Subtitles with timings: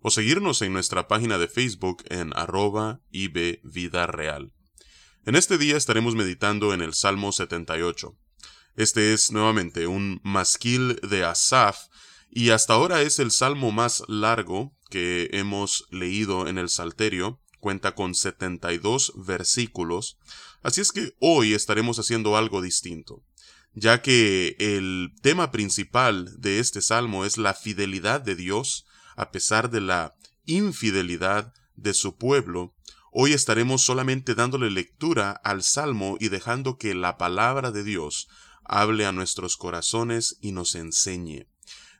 [0.00, 4.52] o seguirnos en nuestra página de Facebook en arroba Vida Real.
[5.24, 8.16] En este día estaremos meditando en el Salmo 78.
[8.76, 11.88] Este es nuevamente un masquil de Asaf
[12.30, 17.40] y hasta ahora es el salmo más largo que hemos leído en el Salterio.
[17.60, 20.18] Cuenta con 72 versículos.
[20.62, 23.24] Así es que hoy estaremos haciendo algo distinto
[23.74, 28.86] ya que el tema principal de este salmo es la fidelidad de Dios
[29.18, 30.14] a pesar de la
[30.46, 32.76] infidelidad de su pueblo,
[33.10, 38.28] hoy estaremos solamente dándole lectura al Salmo y dejando que la palabra de Dios
[38.62, 41.48] hable a nuestros corazones y nos enseñe.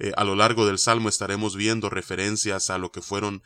[0.00, 3.44] Eh, a lo largo del Salmo estaremos viendo referencias a lo que fueron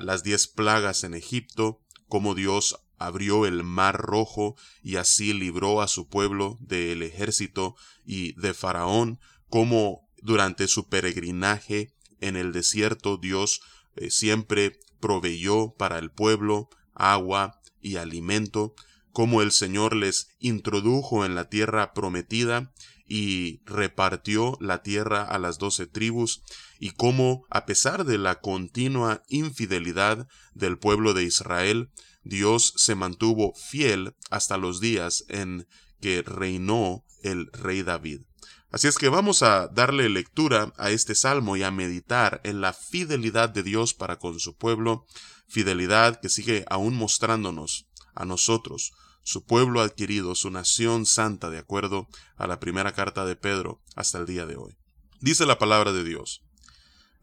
[0.00, 5.88] las diez plagas en Egipto, cómo Dios abrió el mar rojo y así libró a
[5.88, 7.74] su pueblo del ejército
[8.04, 13.60] y de Faraón, cómo durante su peregrinaje en el desierto Dios
[13.96, 18.74] eh, siempre proveyó para el pueblo agua y alimento,
[19.12, 22.72] como el Señor les introdujo en la tierra prometida
[23.06, 26.42] y repartió la tierra a las doce tribus,
[26.78, 31.90] y cómo, a pesar de la continua infidelidad del pueblo de Israel,
[32.22, 35.66] Dios se mantuvo fiel hasta los días en
[36.00, 38.27] que reinó el rey David.
[38.70, 42.74] Así es que vamos a darle lectura a este salmo y a meditar en la
[42.74, 45.06] fidelidad de Dios para con su pueblo,
[45.48, 52.08] fidelidad que sigue aún mostrándonos a nosotros, su pueblo adquirido, su nación santa, de acuerdo
[52.36, 54.76] a la primera carta de Pedro hasta el día de hoy.
[55.20, 56.42] Dice la palabra de Dios,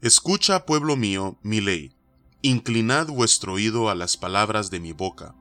[0.00, 1.94] Escucha, pueblo mío, mi ley,
[2.42, 5.36] inclinad vuestro oído a las palabras de mi boca.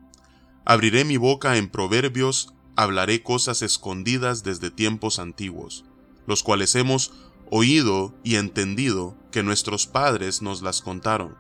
[0.66, 5.84] Abriré mi boca en proverbios, hablaré cosas escondidas desde tiempos antiguos
[6.28, 7.12] los cuales hemos
[7.50, 11.36] oído y entendido que nuestros padres nos las contaron.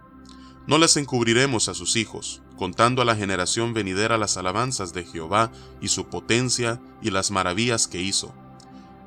[0.68, 5.52] No las encubriremos a sus hijos, contando a la generación venidera las alabanzas de Jehová
[5.82, 8.34] y su potencia y las maravillas que hizo.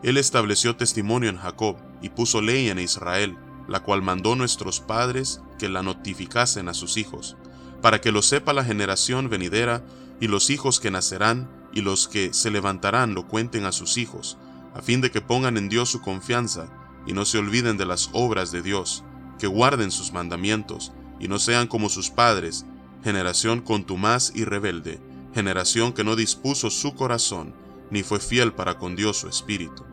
[0.02, 5.40] Él estableció testimonio en Jacob y puso ley en Israel, la cual mandó nuestros padres
[5.58, 7.36] que la notificasen a sus hijos,
[7.82, 9.84] para que lo sepa la generación venidera
[10.20, 14.38] y los hijos que nacerán y los que se levantarán lo cuenten a sus hijos,
[14.78, 16.68] a fin de que pongan en Dios su confianza
[17.04, 19.02] y no se olviden de las obras de Dios,
[19.38, 22.64] que guarden sus mandamientos y no sean como sus padres,
[23.02, 25.00] generación contumaz y rebelde,
[25.34, 27.54] generación que no dispuso su corazón
[27.90, 29.84] ni fue fiel para con Dios su espíritu.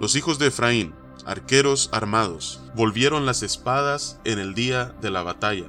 [0.00, 5.66] Los hijos de Efraín, arqueros armados, volvieron las espadas en el día de la batalla.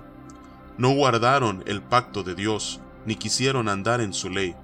[0.79, 4.55] No guardaron el pacto de Dios, ni quisieron andar en su ley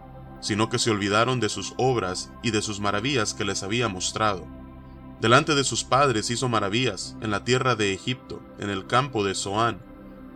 [0.45, 4.45] sino que se olvidaron de sus obras y de sus maravillas que les había mostrado.
[5.19, 9.33] Delante de sus padres hizo maravillas en la tierra de Egipto, en el campo de
[9.33, 9.79] Zoán.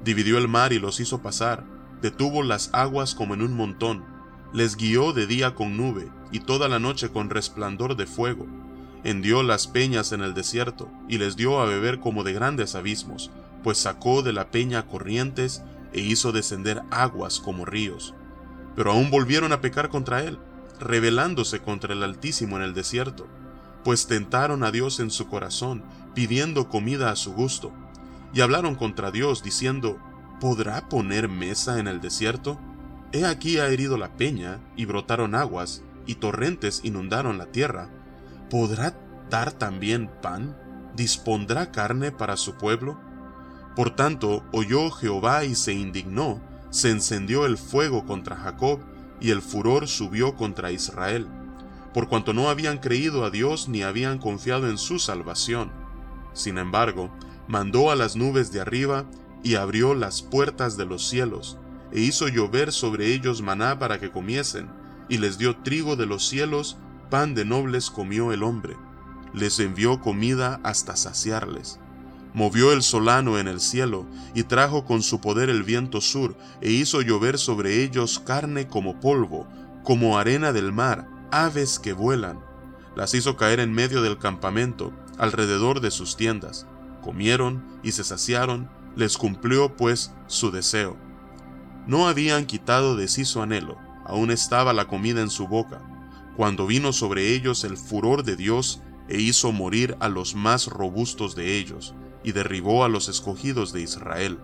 [0.03, 1.63] Dividió el mar y los hizo pasar,
[2.01, 4.03] detuvo las aguas como en un montón,
[4.51, 8.47] les guió de día con nube y toda la noche con resplandor de fuego.
[9.03, 13.29] Hendió las peñas en el desierto y les dio a beber como de grandes abismos,
[13.63, 15.61] pues sacó de la peña corrientes
[15.93, 18.15] e hizo descender aguas como ríos
[18.79, 20.39] pero aún volvieron a pecar contra él,
[20.79, 23.27] rebelándose contra el Altísimo en el desierto,
[23.83, 27.73] pues tentaron a Dios en su corazón, pidiendo comida a su gusto,
[28.33, 29.99] y hablaron contra Dios, diciendo,
[30.39, 32.57] ¿podrá poner mesa en el desierto?
[33.11, 37.89] He aquí ha herido la peña, y brotaron aguas, y torrentes inundaron la tierra.
[38.49, 38.97] ¿Podrá
[39.29, 40.55] dar también pan?
[40.95, 42.97] ¿Dispondrá carne para su pueblo?
[43.75, 48.79] Por tanto, oyó Jehová y se indignó, se encendió el fuego contra Jacob
[49.19, 51.27] y el furor subió contra Israel,
[51.93, 55.71] por cuanto no habían creído a Dios ni habían confiado en su salvación.
[56.33, 57.09] Sin embargo,
[57.47, 59.05] mandó a las nubes de arriba
[59.43, 61.57] y abrió las puertas de los cielos,
[61.91, 64.69] e hizo llover sobre ellos maná para que comiesen,
[65.09, 66.77] y les dio trigo de los cielos,
[67.09, 68.75] pan de nobles comió el hombre.
[69.33, 71.79] Les envió comida hasta saciarles
[72.33, 74.05] Movió el solano en el cielo,
[74.35, 78.99] y trajo con su poder el viento sur, e hizo llover sobre ellos carne como
[78.99, 79.47] polvo,
[79.83, 82.39] como arena del mar, aves que vuelan.
[82.95, 86.67] Las hizo caer en medio del campamento, alrededor de sus tiendas.
[87.01, 90.97] Comieron y se saciaron, les cumplió pues su deseo.
[91.87, 95.81] No habían quitado de sí su anhelo, aún estaba la comida en su boca,
[96.35, 101.35] cuando vino sobre ellos el furor de Dios e hizo morir a los más robustos
[101.35, 104.39] de ellos, y derribó a los escogidos de Israel.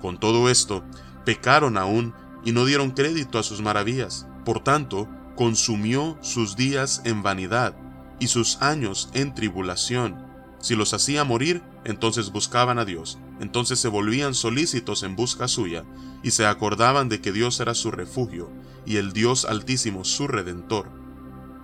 [0.00, 0.84] Con todo esto,
[1.24, 2.14] pecaron aún
[2.44, 4.26] y no dieron crédito a sus maravillas.
[4.44, 7.74] Por tanto, consumió sus días en vanidad
[8.18, 10.16] y sus años en tribulación.
[10.60, 15.84] Si los hacía morir, entonces buscaban a Dios, entonces se volvían solícitos en busca suya,
[16.22, 18.50] y se acordaban de que Dios era su refugio,
[18.84, 20.90] y el Dios altísimo su redentor.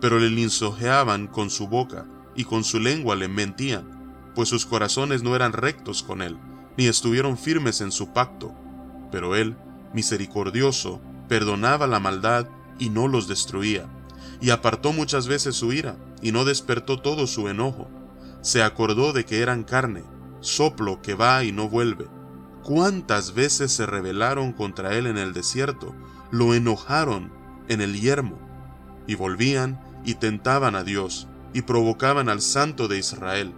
[0.00, 2.06] Pero le linsojeaban con su boca,
[2.36, 4.03] y con su lengua le mentían,
[4.34, 6.38] pues sus corazones no eran rectos con él,
[6.76, 8.52] ni estuvieron firmes en su pacto.
[9.10, 9.56] Pero él,
[9.92, 12.46] misericordioso, perdonaba la maldad
[12.78, 13.86] y no los destruía,
[14.40, 17.88] y apartó muchas veces su ira, y no despertó todo su enojo.
[18.42, 20.02] Se acordó de que eran carne,
[20.40, 22.06] soplo que va y no vuelve.
[22.62, 25.94] ¿Cuántas veces se rebelaron contra él en el desierto?
[26.30, 27.32] Lo enojaron
[27.68, 28.38] en el yermo.
[29.06, 33.54] Y volvían y tentaban a Dios, y provocaban al Santo de Israel.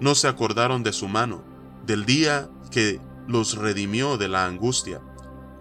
[0.00, 1.42] No se acordaron de su mano,
[1.86, 5.00] del día que los redimió de la angustia,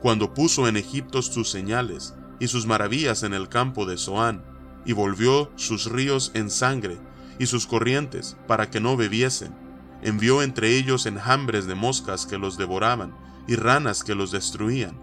[0.01, 4.43] cuando puso en Egipto sus señales y sus maravillas en el campo de Zoán,
[4.85, 6.97] y volvió sus ríos en sangre
[7.39, 9.53] y sus corrientes para que no bebiesen.
[10.01, 13.15] Envió entre ellos enjambres de moscas que los devoraban
[13.47, 14.99] y ranas que los destruían.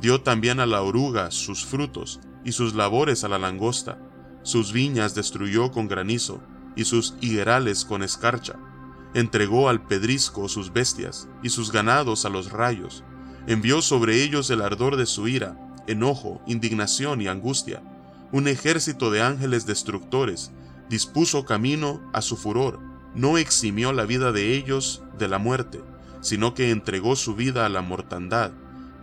[0.00, 4.00] Dio también a la oruga sus frutos y sus labores a la langosta.
[4.42, 6.40] Sus viñas destruyó con granizo
[6.74, 8.56] y sus higuerales con escarcha.
[9.14, 13.04] Entregó al pedrisco sus bestias y sus ganados a los rayos.
[13.46, 17.82] Envió sobre ellos el ardor de su ira, enojo, indignación y angustia.
[18.32, 20.52] Un ejército de ángeles destructores
[20.88, 22.80] dispuso camino a su furor,
[23.14, 25.80] no eximió la vida de ellos de la muerte,
[26.20, 28.52] sino que entregó su vida a la mortandad,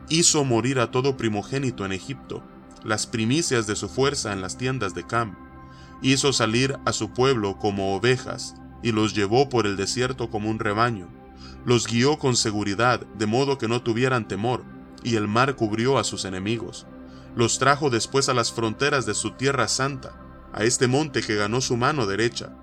[0.10, 2.44] hizo morir a todo primogénito en Egipto,
[2.84, 5.36] las primicias de su fuerza en las tiendas de Cam,
[6.02, 10.60] hizo salir a su pueblo como ovejas, y los llevó por el desierto como un
[10.60, 11.08] rebaño
[11.68, 14.64] los guió con seguridad, de modo que no tuvieran temor,
[15.04, 16.88] y el mar cubrió a sus enemigos.
[17.36, 20.16] Los trajo después a las fronteras de su tierra santa,
[20.54, 22.54] a este monte que ganó su mano derecha.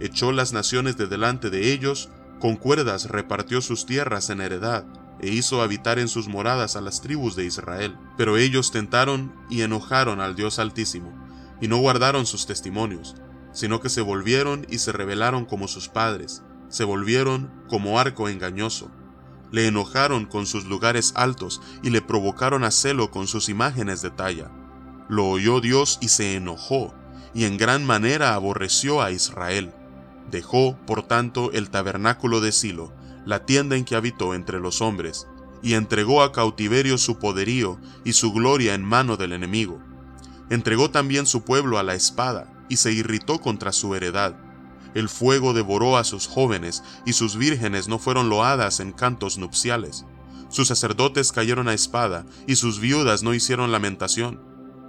[0.00, 2.08] Echó las naciones de delante de ellos,
[2.40, 4.84] con cuerdas repartió sus tierras en heredad,
[5.20, 7.96] e hizo habitar en sus moradas a las tribus de Israel.
[8.16, 11.12] Pero ellos tentaron y enojaron al Dios Altísimo,
[11.60, 13.14] y no guardaron sus testimonios,
[13.58, 18.88] sino que se volvieron y se rebelaron como sus padres, se volvieron como arco engañoso.
[19.50, 24.10] Le enojaron con sus lugares altos y le provocaron a celo con sus imágenes de
[24.10, 24.52] talla.
[25.08, 26.94] Lo oyó Dios y se enojó,
[27.34, 29.72] y en gran manera aborreció a Israel.
[30.30, 32.92] Dejó, por tanto, el tabernáculo de Silo,
[33.26, 35.26] la tienda en que habitó entre los hombres,
[35.62, 39.82] y entregó a cautiverio su poderío y su gloria en mano del enemigo.
[40.48, 44.36] Entregó también su pueblo a la espada, y se irritó contra su heredad
[44.94, 50.06] el fuego devoró a sus jóvenes, y sus vírgenes no fueron loadas en cantos nupciales.
[50.48, 54.40] Sus sacerdotes cayeron a espada, y sus viudas no hicieron lamentación.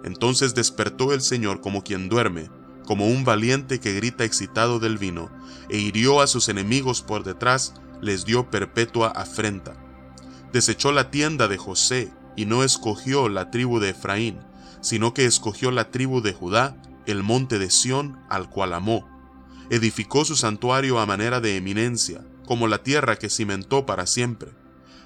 [0.04, 2.50] Entonces despertó el Señor como quien duerme,
[2.86, 5.30] como un valiente que grita excitado del vino,
[5.70, 9.74] e hirió a sus enemigos por detrás, les dio perpetua afrenta.
[10.54, 14.40] Desechó la tienda de José, y no escogió la tribu de Efraín,
[14.80, 16.78] sino que escogió la tribu de Judá,
[17.11, 19.19] el monte de Sión, al cual amó
[19.69, 24.51] edificó su santuario a manera de eminencia, como la tierra que cimentó para siempre.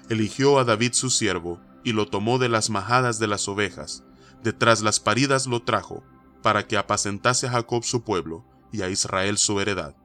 [0.10, 4.03] Eligió a David su siervo, y lo tomó de las majadas de las ovejas,
[4.41, 6.03] detrás las paridas lo trajo,
[6.41, 9.95] para que apacentase a Jacob su pueblo, y a Israel su heredad.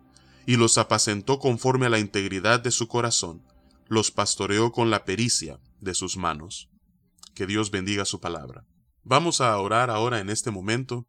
[0.45, 3.43] Y los apacentó conforme a la integridad de su corazón,
[3.87, 6.69] los pastoreó con la pericia de sus manos.
[7.35, 8.67] Que Dios bendiga su palabra.
[9.05, 11.07] Vamos a orar ahora en este momento,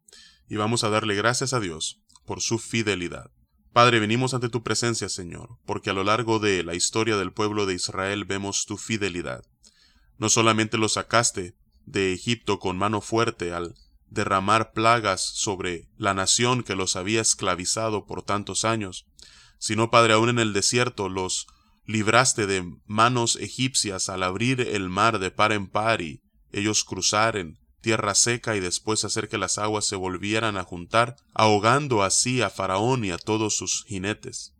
[0.50, 3.30] y vamos a darle gracias a Dios por su fidelidad.
[3.72, 7.66] Padre, venimos ante tu presencia, Señor, porque a lo largo de la historia del pueblo
[7.66, 9.44] de Israel vemos tu fidelidad.
[10.18, 11.54] No solamente lo sacaste
[11.86, 13.76] de Egipto con mano fuerte al
[14.08, 19.06] derramar plagas sobre la nación que los había esclavizado por tantos años,
[19.58, 21.46] sino, Padre, aún en el desierto los
[21.84, 27.59] libraste de manos egipcias al abrir el mar de par en par y ellos cruzaren
[27.80, 32.50] tierra seca y después hacer que las aguas se volvieran a juntar, ahogando así a
[32.50, 34.54] Faraón y a todos sus jinetes.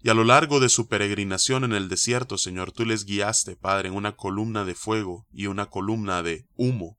[0.00, 3.88] Y a lo largo de su peregrinación en el desierto, Señor, tú les guiaste, Padre,
[3.88, 6.96] en una columna de fuego y una columna de humo.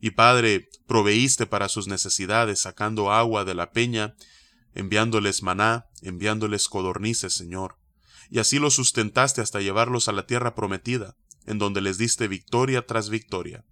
[0.00, 4.16] Y Padre, proveíste para sus necesidades, sacando agua de la peña,
[4.74, 7.78] enviándoles maná, enviándoles codornices, Señor.
[8.30, 12.84] Y así los sustentaste hasta llevarlos a la tierra prometida, en donde les diste victoria
[12.84, 13.64] tras victoria.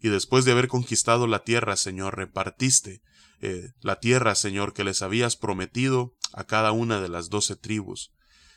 [0.00, 3.02] Y después de haber conquistado la tierra, Señor, repartiste
[3.42, 8.12] eh, la tierra, Señor, que les habías prometido a cada una de las doce tribus.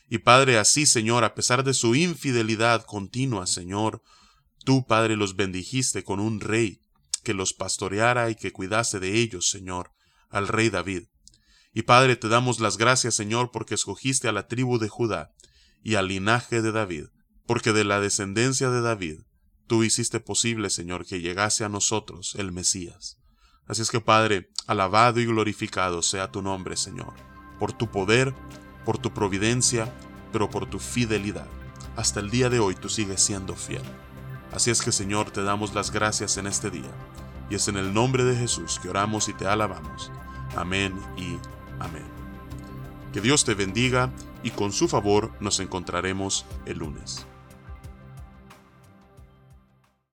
[0.09, 4.01] Y Padre, así, Señor, a pesar de su infidelidad continua, Señor,
[4.63, 6.81] tú, Padre, los bendijiste con un rey
[7.23, 9.91] que los pastoreara y que cuidase de ellos, Señor,
[10.29, 11.03] al rey David.
[11.73, 15.31] Y Padre, te damos las gracias, Señor, porque escogiste a la tribu de Judá
[15.81, 17.05] y al linaje de David,
[17.45, 19.21] porque de la descendencia de David
[19.73, 23.17] tú hiciste posible, Señor, que llegase a nosotros el Mesías.
[23.67, 27.15] Así es que, Padre, alabado y glorificado sea tu nombre, Señor,
[27.57, 28.35] por tu poder,
[28.85, 29.91] por tu providencia,
[30.31, 31.47] pero por tu fidelidad.
[31.95, 33.81] Hasta el día de hoy tú sigues siendo fiel.
[34.51, 36.91] Así es que, Señor, te damos las gracias en este día,
[37.49, 40.11] y es en el nombre de Jesús que oramos y te alabamos.
[40.55, 41.39] Amén y
[41.79, 42.05] amén.
[43.11, 44.13] Que Dios te bendiga
[44.43, 47.25] y con su favor nos encontraremos el lunes.